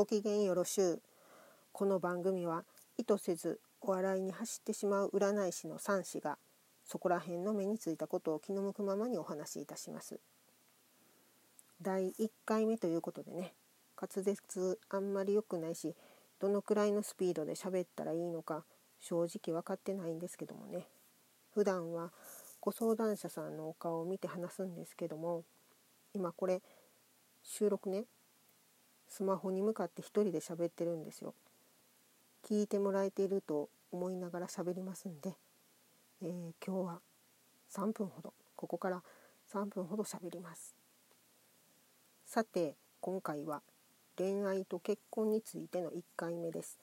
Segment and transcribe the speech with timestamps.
[0.00, 1.02] ご機嫌よろしゅう。
[1.72, 2.64] この番組は
[2.96, 6.38] 意図せずお笑いに走ってしまう占い師の三子が
[6.86, 10.18] そこら辺の目についたことを気の向くままにお話しいたします。
[11.82, 13.52] 第1回目ということでね
[14.00, 15.94] 滑舌あんまり良くないし
[16.38, 18.64] どのくらいのスピードで喋ったらいいのか
[19.00, 20.86] 正直分かってないんですけどもね。
[21.52, 22.10] 普段は
[22.62, 25.44] ご相談者さんのお顔を見て話すんですけども
[26.14, 26.62] 今これ
[27.42, 28.06] 収録ね
[29.10, 31.34] スマホに向かって一人で喋ってるんですよ。
[32.48, 35.34] 聞いてもらえていると思いながら喋りますんで、
[36.22, 37.00] えー、今日は
[37.72, 38.32] 3分ほど。
[38.54, 39.02] ここから
[39.52, 40.76] 3分ほど喋ります。
[42.24, 43.62] さて今回は
[44.16, 46.78] 恋愛と結婚についての1回目です。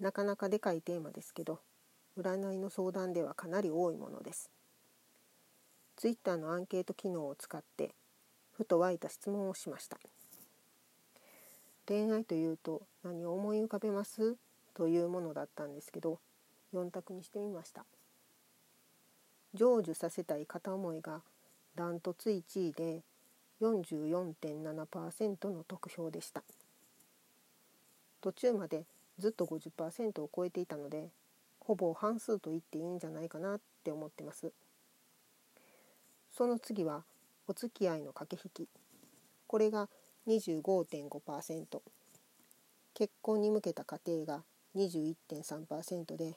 [0.00, 1.60] なかなかでかいテーマですけど
[2.18, 4.50] 占いの相談ではかなり多いものです。
[5.96, 7.94] Twitter のアンケート機能を使って
[8.52, 9.98] ふと湧いた質問をしました。
[11.88, 14.36] 恋愛というと何を思い浮かべます？
[14.74, 16.18] というものだったんですけど
[16.74, 17.84] 4択にしてみました。
[19.54, 21.22] 成就させたい片思いが
[21.74, 23.02] ダントツ1位で
[23.60, 26.42] 44.7%の得票でした。
[28.20, 28.84] 途中まで
[29.18, 31.08] ずっと50%を超えていたので
[31.60, 34.52] ほぼ半数と言っていいんじゃないかなって思ってます。
[36.36, 37.04] その次は
[37.46, 38.68] お付き合いの駆け引き。
[39.46, 39.88] これが
[40.26, 41.80] 25.5%
[42.94, 44.42] 結婚に向けた家庭が
[44.74, 46.36] 21.3%で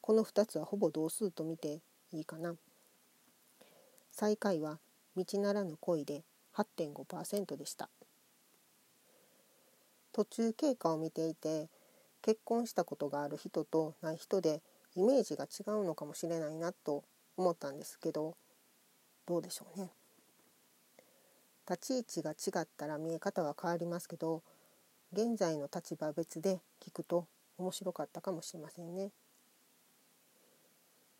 [0.00, 1.80] この2つはほぼ同数と見て
[2.12, 2.54] いいかな。
[4.10, 4.78] 最下位は
[5.16, 7.88] 道ならぬ恋で8.5%でした。
[10.12, 11.68] 途中経過を見ていて
[12.22, 14.62] 結婚したことがある人とない人で
[14.96, 17.04] イメージが違うのかもしれないなと
[17.36, 18.36] 思ったんですけど
[19.26, 19.90] どうでしょうね。
[21.70, 24.42] 立ち位置が違ったら見え方は変わりますけど
[25.12, 29.10] 現在の立場別で聞くと面白かったかもしれませんね。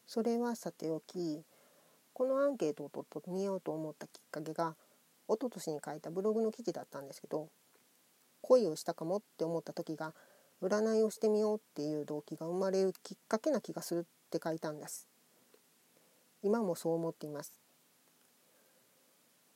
[0.08, 1.44] それはさておき
[2.12, 4.74] このアンケートをとっと見ようと思ったきっかけが
[5.28, 7.48] 一昨年に書いたブログの記事だったんですけど
[8.42, 10.14] 恋をしたかもって思った時が
[10.60, 15.06] 占いをしてみようっていう動機が生まれるきっかけな気がするって書いたんです
[16.42, 17.52] 今もそう思っています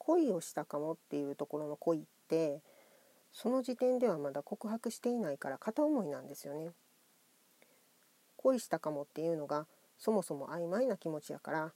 [0.07, 2.61] 恋をしたかもっていうところの恋って
[3.33, 6.71] その時点ではまだ告白していないから片思いなんですよね
[8.37, 9.67] 恋したかもっていうのが
[9.99, 11.73] そもそも曖昧な気持ちやから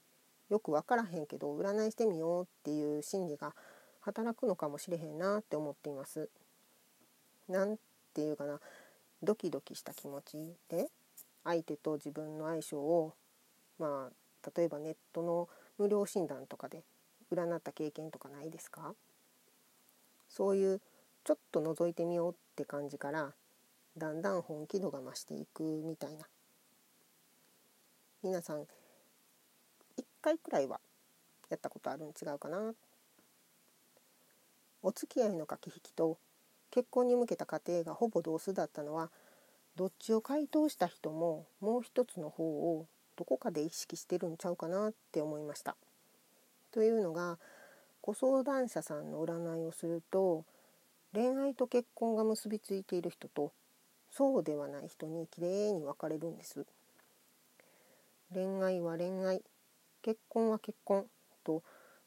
[0.51, 3.55] よく分からへんけど占いしてみようっていう心理が
[4.01, 6.31] 働くのかもしれへんなって思っています。
[7.49, 7.77] なん
[8.15, 8.61] ていうかな
[9.23, 10.89] ドキドキした気持ちで
[11.45, 13.15] 相手と自分の相性を
[13.79, 16.83] まあ例えばネットの無料診断とかで
[17.33, 18.95] 占った経験とかないですか？
[20.29, 20.81] そういう
[21.25, 23.33] ちょっと覗いてみようって感じから
[23.97, 26.27] だんだん本気度が増していくみたいな。
[28.23, 28.67] 皆さん1
[30.21, 30.81] 回くらいは
[31.51, 32.75] やったことあるん違うかな。
[34.83, 36.19] お付き合いの駆け引きと
[36.71, 39.11] 結婚に向けた過程がほぼ同数だったのは
[39.77, 45.77] どっちを回答した人ももう一つの方をどこかで意識してるんちゃうかなって思いました。
[46.73, 47.39] というのが
[48.03, 50.45] ご相談者さんの占いをすると
[51.13, 53.53] 恋愛と結婚が結びついている人と
[54.11, 56.67] そうではない人にきれいに分かれるんです。
[58.33, 59.43] 恋愛は恋愛
[60.03, 61.07] 結婚は結婚
[61.45, 61.63] と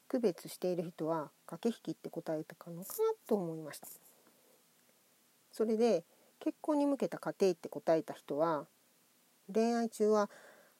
[0.08, 3.88] 区別している人は駆け引きって答えたかのかなと思いました
[5.50, 6.04] それで
[6.38, 8.66] 結婚に向けた家庭って答えた人は
[9.52, 10.30] 恋愛中は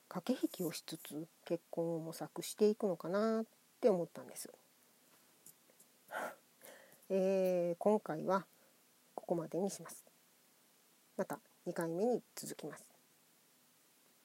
[0.07, 3.43] 駆け引きをしつつ結婚を模索していくのかな
[3.83, 4.49] って思ったんです、
[7.09, 8.45] えー、今回は
[9.13, 10.05] ここまでにします。
[11.17, 12.92] また2回目に続きます。